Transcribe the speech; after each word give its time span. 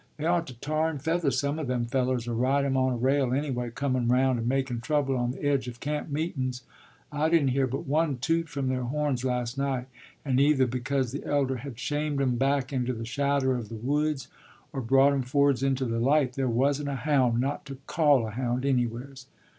They 0.17 0.25
ought 0.25 0.47
to 0.47 0.59
tar 0.59 0.89
and 0.89 0.99
feather 0.99 1.29
some 1.29 1.59
of 1.59 1.67
them 1.67 1.85
fellers, 1.85 2.27
or 2.27 2.33
ride 2.33 2.65
'em 2.65 2.75
on 2.75 2.93
a 2.93 2.97
rail 2.97 3.31
anyway, 3.31 3.69
comun' 3.69 4.07
round, 4.07 4.39
and 4.39 4.49
makun' 4.49 4.81
trouble 4.81 5.15
on 5.15 5.29
the 5.29 5.43
edge 5.45 5.67
of 5.67 5.79
camp 5.79 6.09
meetun's. 6.09 6.63
I 7.11 7.29
didn't 7.29 7.49
hear 7.49 7.67
but 7.67 7.85
one 7.85 8.17
toot 8.17 8.49
from 8.49 8.67
their 8.69 8.81
horns, 8.85 9.23
last 9.23 9.59
night, 9.59 9.85
and 10.25 10.39
either 10.41 10.65
because 10.65 11.11
the 11.11 11.23
elder 11.23 11.57
had 11.57 11.77
shamed 11.77 12.19
'em 12.19 12.37
back 12.37 12.73
into 12.73 12.93
the 12.93 13.05
shadder 13.05 13.53
of 13.53 13.69
the 13.69 13.75
woods, 13.75 14.27
or 14.73 14.81
brought 14.81 15.13
'em 15.13 15.21
forwards 15.21 15.61
into 15.61 15.85
the 15.85 15.99
light, 15.99 16.33
there 16.33 16.49
wasn't 16.49 16.89
a 16.89 16.95
Hound, 16.95 17.39
not 17.39 17.63
to 17.65 17.77
call 17.85 18.25
a 18.25 18.31
Hound, 18.31 18.65
anywheres. 18.65 19.27